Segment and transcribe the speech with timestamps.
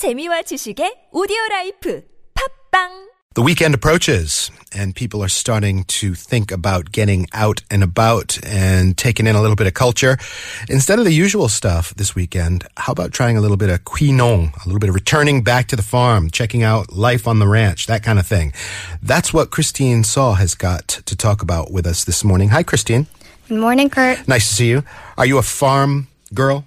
[0.00, 2.00] 재미와 지식의 오디오 라이프
[2.32, 8.40] 팝빵 The weekend approaches, and people are starting to think about getting out and about
[8.42, 10.16] and taking in a little bit of culture.
[10.70, 14.56] Instead of the usual stuff this weekend, how about trying a little bit of quinong,
[14.56, 17.86] a little bit of returning back to the farm, checking out life on the ranch,
[17.86, 18.54] that kind of thing.
[19.02, 22.48] That's what Christine Saw has got to talk about with us this morning.
[22.48, 23.06] Hi, Christine.
[23.48, 24.26] Good morning, Kurt.
[24.26, 24.82] Nice to see you.
[25.18, 26.64] Are you a farm girl?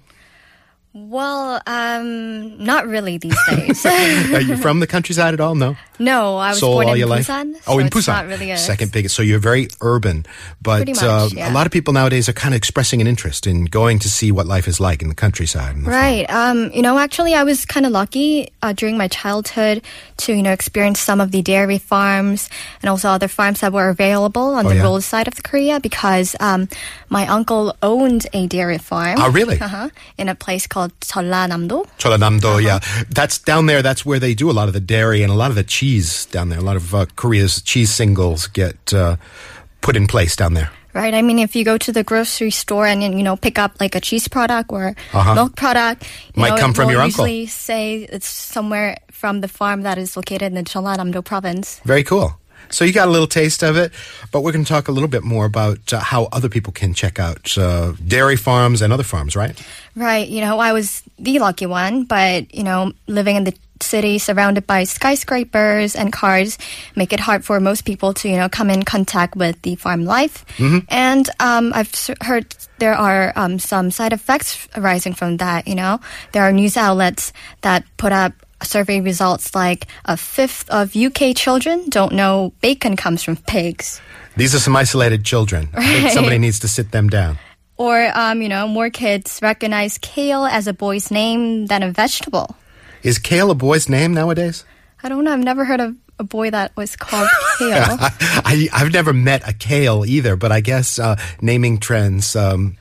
[0.96, 3.84] Well, um, not really these days.
[4.32, 5.56] Are you from the countryside at all?
[5.56, 5.76] No.
[5.98, 7.26] no, I was Seoul born all in your life?
[7.26, 7.56] Busan.
[7.66, 8.06] oh, so in Busan.
[8.06, 9.16] Not really a Second biggest.
[9.16, 10.24] So you're very urban.
[10.62, 11.50] But much, uh, yeah.
[11.50, 14.30] a lot of people nowadays are kind of expressing an interest in going to see
[14.30, 15.74] what life is like in the countryside.
[15.74, 15.90] and the.
[15.90, 16.30] Right.
[16.30, 19.82] Um, you know, actually, I was kind of lucky uh, during my childhood
[20.18, 22.48] to, you know, experience some of the dairy farms
[22.82, 24.82] and also other farms that were available on Oh, the yeah?
[24.82, 26.68] rural side of the Korea because um,
[27.08, 29.16] my uncle owned a dairy farm.
[29.18, 29.58] Oh, really?
[29.60, 29.88] Uh-huh.
[30.18, 31.86] In a place called Jeollanamdo.
[31.98, 32.80] Cholanamdo, yeah.
[33.10, 33.82] That's down there.
[33.82, 36.26] That's where they do a lot of the dairy and a lot of the cheese
[36.26, 36.58] down there.
[36.58, 39.16] A lot of uh, Korea's cheese singles get uh,
[39.80, 40.70] put in place down there.
[40.94, 41.12] Right.
[41.12, 43.96] I mean, if you go to the grocery store and you know pick up like
[43.96, 45.34] a cheese product or Uh-huh.
[45.34, 46.04] milk product,
[46.36, 47.26] you Might know, come from your uncle.
[47.26, 51.80] Usually say it's somewhere from the farm that is located in the Jeollanamdo province.
[51.84, 52.38] Very cool.
[52.74, 53.92] So you got a little taste of it,
[54.32, 56.92] but we're going to talk a little bit more about uh, how other people can
[56.94, 59.60] check out uh, dairy farms and other farms, right?
[59.94, 60.28] Right.
[60.28, 64.66] You know, I was the lucky one, but you know, living in the city surrounded
[64.66, 66.58] by skyscrapers and cars
[66.96, 70.04] make it hard for most people to you know come in contact with the farm
[70.04, 70.44] life
[70.88, 72.46] and um, i've heard
[72.78, 76.00] there are um, some side effects arising from that you know
[76.32, 78.32] there are news outlets that put up
[78.62, 84.00] survey results like a fifth of uk children don't know bacon comes from pigs
[84.36, 85.68] These are some isolated children.
[85.68, 87.38] Think somebody needs to sit them down.
[87.76, 92.56] or um, you know more kids recognize kale as a boy's name than a vegetable
[93.02, 94.64] Is kale a boy's name nowadays?
[95.02, 95.32] I don't know.
[95.32, 97.98] I've never heard of a boy that was called Kale.
[98.00, 102.78] I, I've never met a kale either, but I guess uh, naming trends um,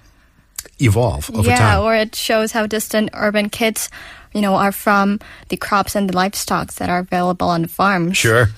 [0.79, 1.81] evolve over yeah, time.
[1.83, 3.89] or it shows how distant urban kids,
[4.33, 8.17] you know, are from the crops and the livestock that are available on the farms.
[8.17, 8.49] Sure.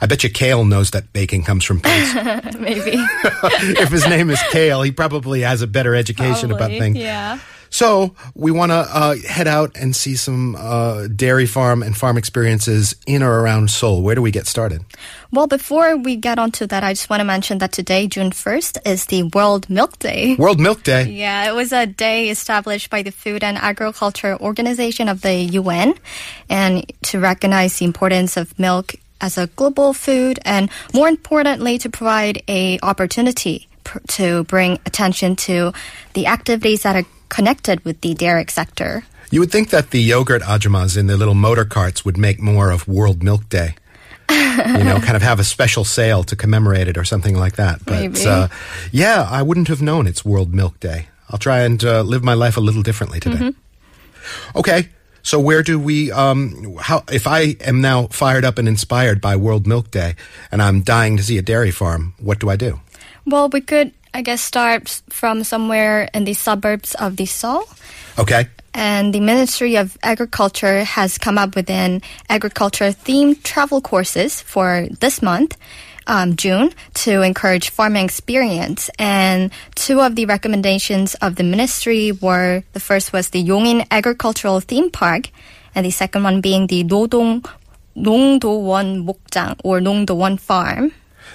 [0.00, 2.14] I bet you Kale knows that bacon comes from pigs.
[2.58, 2.92] Maybe.
[3.80, 6.96] if his name is Kale, he probably has a better education about things.
[6.96, 7.38] Yeah.
[7.70, 12.16] So we want to uh, head out and see some uh, dairy farm and farm
[12.16, 14.02] experiences in or around Seoul.
[14.02, 14.84] Where do we get started?
[15.30, 18.78] Well, before we get onto that, I just want to mention that today, June 1st,
[18.86, 20.36] is the World Milk Day.
[20.36, 21.10] World Milk Day.
[21.10, 25.94] Yeah, it was a day established by the Food and Agriculture Organization of the UN
[26.48, 31.90] and to recognize the importance of milk as a global food and more importantly to
[31.90, 35.72] provide a opportunity pr- to bring attention to
[36.14, 39.04] the activities that are connected with the dairy sector.
[39.30, 42.70] You would think that the yogurt ajumas in their little motor carts would make more
[42.70, 43.74] of World Milk Day.
[44.30, 47.84] you know, kind of have a special sale to commemorate it or something like that.
[47.84, 48.26] But Maybe.
[48.26, 48.48] Uh,
[48.90, 51.08] yeah, I wouldn't have known it's World Milk Day.
[51.30, 53.52] I'll try and uh, live my life a little differently today.
[54.56, 54.88] Okay.
[55.22, 59.36] So where do we um how if I am now fired up and inspired by
[59.36, 60.14] World Milk Day
[60.50, 62.80] and I'm dying to see a dairy farm, what do I do?
[63.26, 67.68] Well, we could, I guess, start from somewhere in the suburbs of the Seoul.
[68.18, 68.48] Okay.
[68.74, 74.86] And the Ministry of Agriculture has come up with an agriculture themed travel courses for
[75.00, 75.56] this month,
[76.06, 78.90] um, June, to encourage farming experience.
[78.98, 84.60] And two of the recommendations of the ministry were the first was the Yongin Agricultural
[84.60, 85.30] Theme Park,
[85.74, 87.44] and the second one being the Nodong
[87.98, 90.92] Nongdo-won Mokjang or Nongdo-won Farm,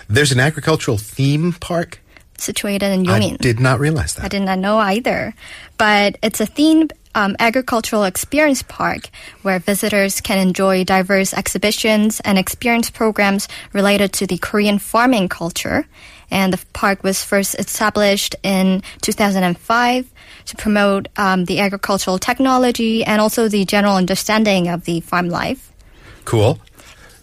[0.08, 2.00] There's an agricultural theme park.
[2.38, 3.38] Situated in I Yongin.
[3.38, 4.26] did not realize that.
[4.26, 5.34] I did not know either.
[5.78, 9.10] But it's a themed um, agricultural experience park
[9.42, 15.86] where visitors can enjoy diverse exhibitions and experience programs related to the Korean farming culture.
[16.32, 20.10] And the park was first established in 2005
[20.46, 25.72] to promote um, the agricultural technology and also the general understanding of the farm life.
[26.26, 26.60] Cool.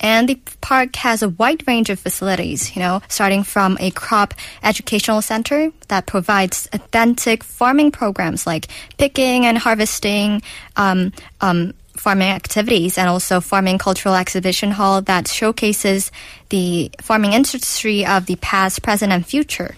[0.01, 4.33] And the park has a wide range of facilities, you know, starting from a crop
[4.63, 10.41] educational center that provides authentic farming programs like picking and harvesting,
[10.77, 11.13] um,
[11.43, 16.11] um, farming activities, and also farming cultural exhibition hall that showcases
[16.49, 19.75] the farming industry of the past, present, and future.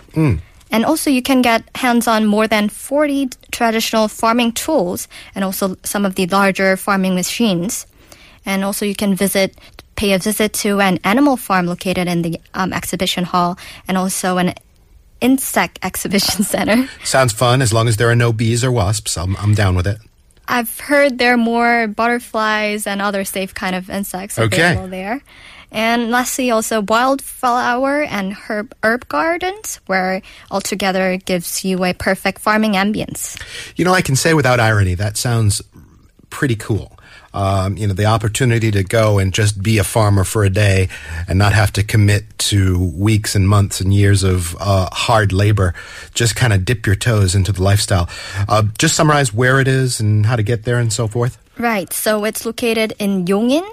[0.71, 5.77] And also, you can get hands on more than 40 traditional farming tools and also
[5.83, 7.87] some of the larger farming machines.
[8.45, 9.57] And also, you can visit,
[9.97, 14.39] pay a visit to an animal farm located in the um, exhibition hall and also
[14.39, 14.55] an
[15.21, 16.89] insect exhibition center.
[17.05, 19.17] Sounds fun as long as there are no bees or wasps.
[19.17, 19.99] I'm, I'm down with it.
[20.49, 24.73] I've heard there are more butterflies and other safe kind of insects Okay.
[24.73, 25.23] available there.
[25.71, 32.73] And lastly, also wildflower and herb herb gardens, where altogether gives you a perfect farming
[32.73, 33.41] ambience.
[33.77, 35.63] You know, I can say without irony, that sounds
[36.29, 36.99] pretty cool.
[37.35, 40.89] Um, you know, the opportunity to go and just be a farmer for a day
[41.27, 45.75] and not have to commit to weeks and months and years of uh, hard labor.
[46.13, 48.09] Just kind of dip your toes into the lifestyle.
[48.49, 51.39] Uh, just summarize where it is and how to get there and so forth.
[51.59, 51.93] Right.
[51.93, 53.67] So it's located in Yongin.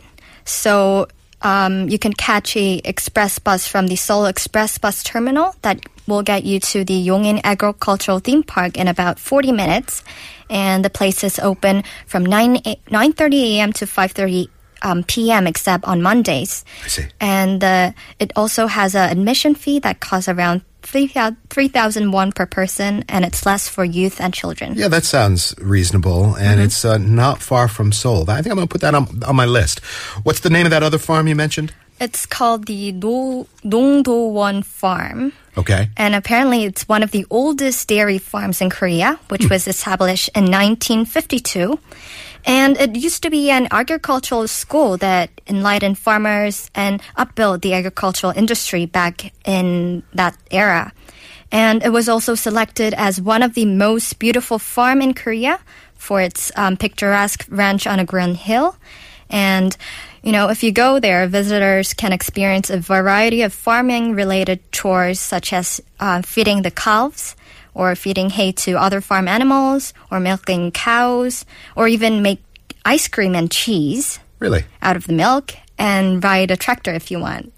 [0.45, 1.07] So
[1.41, 6.23] um, you can catch a express bus from the Seoul Express Bus Terminal that will
[6.23, 10.03] get you to the Yongin Agricultural Theme Park in about 40 minutes.
[10.49, 13.73] And the place is open from 9 a- 9:30 a.m.
[13.73, 14.47] to 5:30
[14.81, 15.45] um, p.m.
[15.47, 16.65] except on Mondays.
[16.83, 17.05] I see.
[17.19, 23.03] And uh, it also has an admission fee that costs around 3,000 won per person,
[23.07, 24.73] and it's less for youth and children.
[24.75, 28.29] Yeah, that sounds reasonable, and it's uh, not far from Seoul.
[28.29, 29.79] I think I'm going to put that on, on my list.
[30.23, 31.73] What's the name of that other farm you mentioned?
[31.99, 35.33] It's called the Do- Dongdo-won Farm.
[35.57, 35.89] Okay.
[35.97, 40.43] And apparently, it's one of the oldest dairy farms in Korea, which was established in
[40.45, 41.77] 1952.
[42.45, 48.33] And it used to be an agricultural school that enlightened farmers and upbuilt the agricultural
[48.35, 50.93] industry back in that era.
[51.51, 55.59] And it was also selected as one of the most beautiful farm in Korea
[55.95, 58.75] for its um, picturesque ranch on a grand hill.
[59.29, 59.75] And,
[60.23, 65.19] you know, if you go there, visitors can experience a variety of farming related chores
[65.19, 67.35] such as uh, feeding the calves
[67.73, 71.45] or feeding hay to other farm animals or milking cows
[71.75, 72.41] or even make
[72.85, 74.65] ice cream and cheese Really?
[74.81, 77.53] out of the milk and ride a tractor if you want.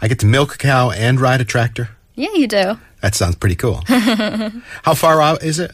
[0.00, 1.90] I get to milk a cow and ride a tractor?
[2.14, 2.78] Yeah, you do.
[3.00, 3.82] That sounds pretty cool.
[3.88, 5.72] How far out is it?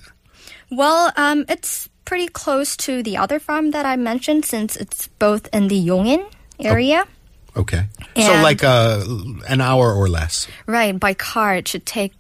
[0.71, 5.49] Well, um, it's pretty close to the other farm that I mentioned since it's both
[5.53, 6.25] in the Yongin
[6.59, 7.05] area.
[7.57, 7.87] Okay.
[8.17, 9.05] so like uh,
[9.49, 10.47] an hour or less.
[10.67, 12.20] Right, by car it should take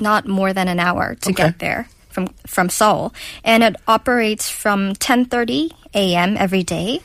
[0.00, 1.44] not more than an hour to Okay.
[1.44, 3.12] get there from from Seoul,
[3.44, 6.36] and it operates from 10:30 a.m.
[6.36, 7.00] every day,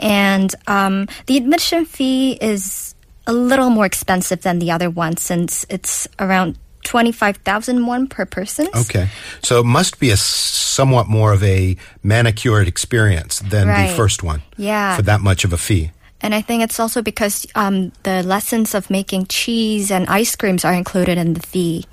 [0.00, 2.94] and um, the admission fee is
[3.26, 8.06] a little more expensive than the other one since it's around twenty five thousand won
[8.06, 8.68] per person.
[8.74, 9.08] Okay.
[9.42, 13.88] So it must be a somewhat more of a manicured experience than Right.
[13.88, 14.42] the first one.
[14.56, 14.96] Yeah.
[14.96, 15.90] For that much of a fee.
[16.22, 20.64] And I think it's also because um, the lessons of making cheese and ice creams
[20.64, 21.84] are included in the fee.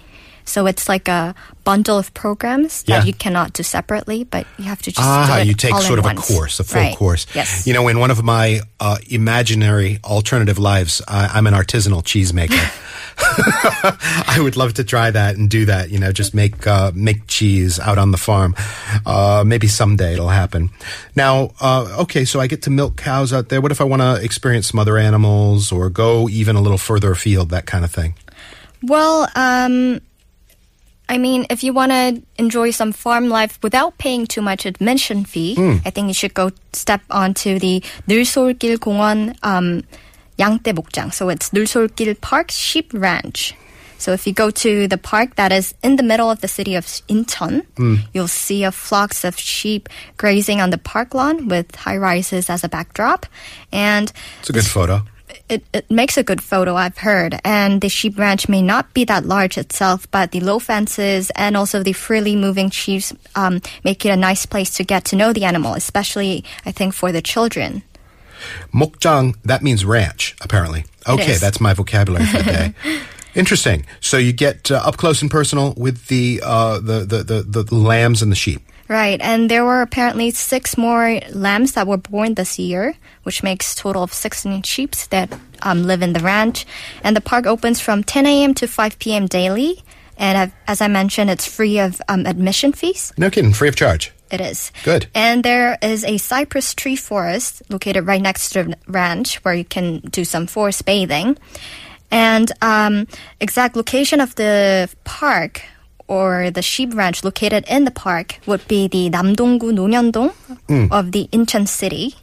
[0.45, 3.03] So it's like a bundle of programs that Yeah.
[3.05, 6.05] you cannot do separately, but you have to just do Ah, you take sort of
[6.05, 6.95] a course, a full Right.
[6.97, 7.25] course.
[7.33, 7.65] Yes.
[7.65, 12.59] You know, in one of my uh, imaginary alternative lives, I'm an artisanal cheesemaker.
[14.27, 15.89] I would love to try that and do that.
[15.91, 18.55] You know, just make uh, make cheese out on the farm.
[19.05, 20.69] Uh, maybe someday it'll happen.
[21.15, 23.61] Now, uh, okay, so I get to milk cows out there.
[23.61, 27.11] What if I want to experience some other animals or go even a little further
[27.11, 28.15] afield, that kind of thing?
[28.81, 30.01] Well, um,
[31.08, 35.24] I mean, if you want to enjoy some farm life without paying too much admission
[35.24, 35.76] fee, Hmm.
[35.86, 39.82] I think you should go step onto the 늘솔길 공원 um,
[40.38, 41.10] 양떼 목장.
[41.12, 43.54] So it's 늘솔길 Park Sheep Ranch.
[43.96, 46.76] So if you go to the park that is in the middle of the city
[46.76, 48.04] of Incheon, Hmm.
[48.12, 49.88] you'll see a flocks of sheep
[50.18, 53.24] grazing on the park lawn with high rises as a backdrop.
[53.72, 55.02] And It's a good photo.
[55.49, 57.39] it, it makes a good photo, I've heard.
[57.43, 61.55] And the sheep ranch may not be that large itself, but the low fences and
[61.57, 63.03] also the freely moving sheep
[63.35, 66.93] um, make it a nice place to get to know the animal, especially, I think,
[66.93, 67.83] for the children.
[68.73, 70.85] Mokjang, that means ranch, apparently.
[71.07, 72.73] Okay, that's my vocabulary for the day.
[73.35, 73.85] Interesting.
[73.99, 77.75] So you get uh, up close and personal with the, uh, the, the, the, the
[77.75, 78.61] lambs and the sheep.
[78.93, 83.73] Right, and there were apparently six more lambs that were born this year, which makes
[83.73, 85.33] total of 16 sheep that
[85.63, 86.67] um, live in the ranch.
[87.03, 88.53] And the park opens from 10 a.m.
[88.53, 89.25] to 5 p.m.
[89.25, 89.81] daily.
[90.15, 93.11] And I've- as I mentioned, it's free of um, admission fees.
[93.17, 94.11] No kidding, free of charge.
[94.29, 94.71] It is.
[94.83, 95.07] Good.
[95.15, 99.65] And there is a cypress tree forest located right next to the ranch where you
[99.65, 101.35] can do some forest bathing.
[102.11, 103.07] And um,
[103.41, 105.63] exact location of the park
[106.07, 110.33] or the sheep ranch located in the park would be the Namdonggu Nonhyeondong
[110.67, 110.91] mm.
[110.91, 112.15] of the Incheon city.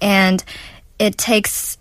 [0.00, 0.44] And
[0.98, 1.78] it takes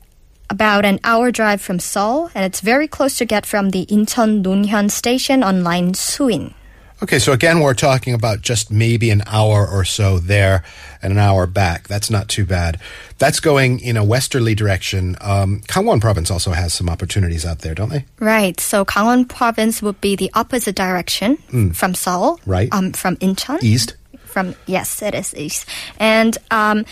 [0.50, 4.44] about an hour drive from Seoul, and it's very close to get from the Incheon
[4.44, 6.54] Nonhyun station on line Suin.
[7.02, 10.64] Okay, so again, we're talking about just maybe an hour or so there
[11.02, 11.88] and an hour back.
[11.88, 12.80] That's not too bad.
[13.20, 15.16] That's going in a westerly direction.
[15.22, 18.06] Um, Gangwon province also has some opportunities out there, don't they?
[18.20, 18.60] Right.
[18.60, 21.38] So Gangwon province would be the opposite direction
[21.74, 22.40] from Seoul.
[22.48, 22.70] Right.
[22.74, 23.62] Um, from Incheon.
[23.62, 23.96] East.
[24.26, 25.68] From yes, it is east,
[26.00, 26.86] and um,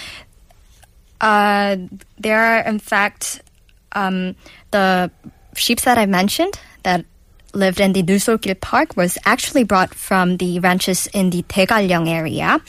[1.22, 1.78] uh,
[2.18, 3.42] there are in fact
[3.92, 4.36] um,
[4.72, 5.12] the
[5.56, 7.06] sheep that I mentioned that
[7.56, 12.62] lived in the Neulsolgil Park was actually brought from the ranches in the Daegwallyeong area,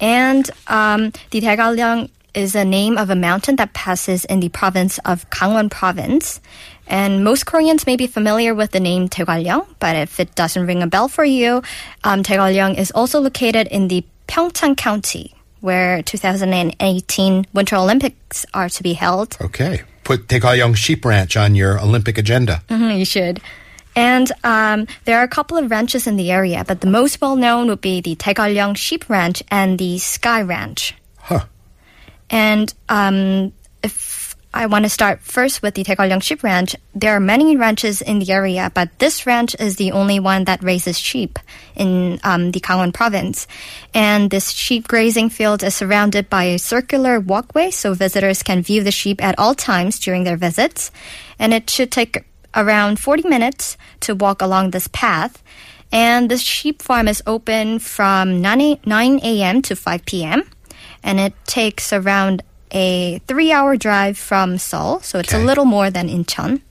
[0.00, 4.98] and um, the Daegwallyeong is a name of a mountain that passes in the province
[5.04, 6.40] of Gangwon Province.
[6.86, 10.82] And most Koreans may be familiar with the name Daegwallyeong, but if it doesn't ring
[10.82, 11.62] a bell for you,
[12.02, 18.92] um, is also located in the Pyeongchang County, where 2018 Winter Olympics are to be
[18.94, 19.36] held.
[19.40, 19.82] Okay.
[20.02, 22.62] Put Daegwallyeong Sheep Ranch on your Olympic agenda.
[22.68, 23.40] Mhm, you should.
[23.96, 27.36] And um, there are a couple of ranches in the area, but the most well
[27.36, 30.94] known would be the Daegwallyeong Sheep Ranch and the Sky Ranch.
[31.18, 31.46] Huh.
[32.30, 37.20] And um, if I want to start first with the Daegwallyeong Sheep Ranch, there are
[37.20, 41.40] many ranches in the area, but this ranch is the only one that raises sheep
[41.74, 43.48] in um, the Gangwon province.
[43.92, 48.82] And this sheep grazing field is surrounded by a circular walkway, so visitors can view
[48.84, 50.92] the sheep at all times during their visits.
[51.38, 52.24] And it should take
[52.56, 55.42] around 40 minutes to walk along this path.
[55.92, 59.62] And this sheep farm is open from 9 9 a.m.
[59.62, 60.42] to 5 p.m
[61.04, 62.42] and it takes around
[62.72, 65.42] a three hour drive from Seoul, so it's Okay.
[65.42, 66.62] a little more than Incheon.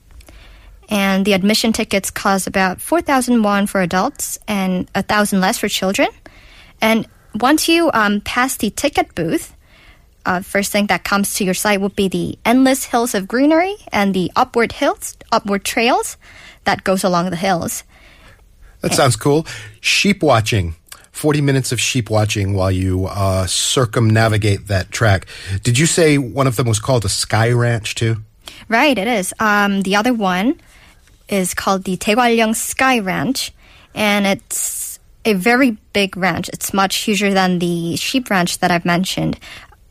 [0.90, 6.08] And the admission tickets cost about 4,000 won for adults and 1,000 less for children.
[6.82, 7.06] And
[7.40, 9.53] once you um, pass the ticket booth,
[10.26, 13.76] uh, first thing that comes to your sight would be the endless hills of greenery
[13.92, 16.16] and the upward hills, upward trails
[16.64, 17.84] that goes along the hills.
[18.80, 19.46] That sounds cool.
[19.80, 20.74] Sheep watching.
[21.12, 25.26] 40 minutes of sheep watching while you uh, circumnavigate that track.
[25.62, 28.16] Did you say one of them was called a sky ranch too?
[28.68, 29.32] Right, it is.
[29.38, 30.60] Um, the other one
[31.28, 33.52] is called the Daegwallyeong Sky Ranch,
[33.94, 36.48] and it's a very big ranch.
[36.50, 39.38] It's much huger than the sheep ranch that I've mentioned,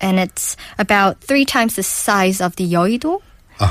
[0.04, 3.22] and it's about three times the size of the Yeouido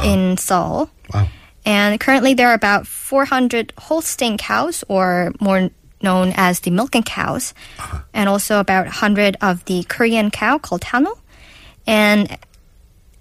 [0.02, 0.88] in Seoul.
[1.12, 1.28] Wow.
[1.64, 5.70] And currently, there are about 400 Holstein cows, or more
[6.00, 7.54] known as the milking cows,
[8.12, 11.14] and also about 100 of the Korean cow called Hanu.
[11.86, 12.36] And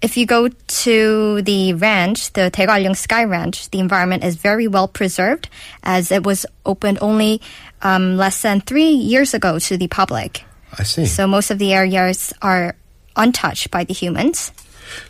[0.00, 4.88] if you go to the ranch, the Daegwallyeong Sky Ranch, the environment is very well
[4.88, 5.48] preserved
[5.84, 7.40] as it was opened only
[7.82, 10.44] um, less than three years ago to the public.
[10.76, 11.04] I see.
[11.04, 12.74] So most of the areas are
[13.16, 14.52] untouched by the humans.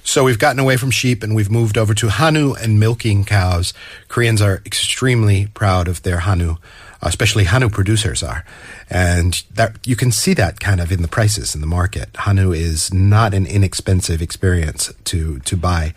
[0.04, 3.74] So we've gotten away from sheep and we've moved over to Hanu and milking cows.
[4.08, 6.56] Koreans are extremely proud of their Hanu,
[7.00, 8.44] especially Hanu producers are.
[8.90, 12.10] And that you can see that kind of in the prices in the market.
[12.14, 15.94] Hanu is not an inexpensive experience to, to buy.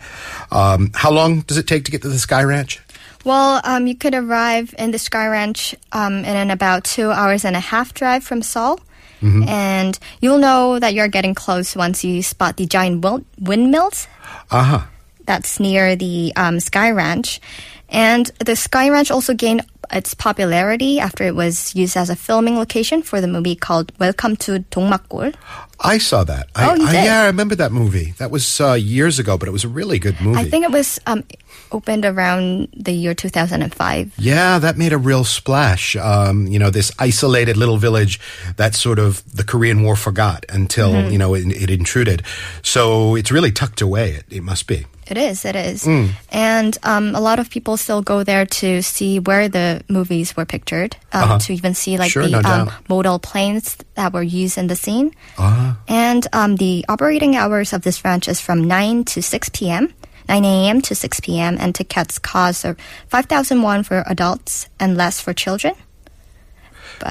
[0.50, 2.80] Um, how long does it take to get to the Sky Ranch?
[3.24, 7.56] Well, um, you could arrive in the Sky Ranch um, in about two hours and
[7.56, 8.78] a half drive from Seoul.
[9.26, 14.06] And you'll know that you're getting close once you spot the giant wil- windmills
[14.50, 14.80] Uh huh.
[15.26, 17.40] that's near the um, Sky Ranch.
[17.88, 19.62] And the Sky Ranch also gained
[19.92, 24.36] its popularity after it was used as a filming location for the movie called Welcome
[24.36, 25.34] to Dongmakgol.
[25.80, 26.48] I saw that.
[26.54, 27.04] I, Oh, you I- did?
[27.04, 28.14] yeah, I remember that movie.
[28.18, 30.38] That was uh, years ago, but it was a really good movie.
[30.40, 31.22] I think it was um,
[31.70, 34.14] opened around the year 2005.
[34.18, 35.94] Yeah, that made a real splash.
[35.96, 38.18] Um, you know, this isolated little village
[38.56, 41.10] that sort of the Korean War forgot until, Mm-hmm.
[41.12, 42.22] you know, it, it intruded.
[42.62, 44.86] So it's really tucked away, it, it must be.
[45.08, 45.86] It is, it is.
[46.32, 50.44] And um, a lot of people still go there to see where the movies were
[50.44, 51.38] pictured, um, Uh-huh.
[51.46, 54.74] to even see like Sure, the no um, modal planes that were used in the
[54.76, 55.12] scene.
[55.38, 59.94] Ah, And um, the operating hours of this ranch is from 9 to 6 p.m.,
[60.28, 60.80] 9 a.m.
[60.82, 65.74] to 6 p.m., and tickets cost are 5,000 won for adults and less for children.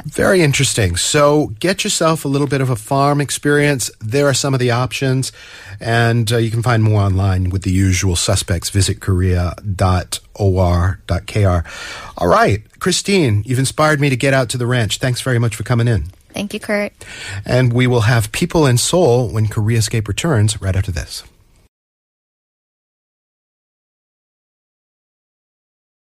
[0.05, 0.95] Very interesting.
[0.95, 3.91] So get yourself a little bit of a farm experience.
[3.99, 5.31] There are some of the options,
[5.79, 8.69] and uh, you can find more online with the usual suspects.
[8.69, 9.55] Visit korea.or.kr.
[12.17, 14.97] All right, Christine, you've inspired me to get out to the ranch.
[14.97, 16.05] Thanks very much for coming in.
[16.33, 16.91] Thank you, Kurt.
[17.45, 21.23] And we will have People in Seoul when Koreascape returns right after this.